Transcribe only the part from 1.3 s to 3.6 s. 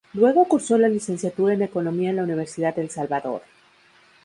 en Economía en la Universidad del Salvador.